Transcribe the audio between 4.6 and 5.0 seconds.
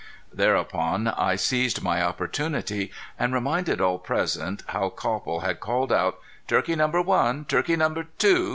how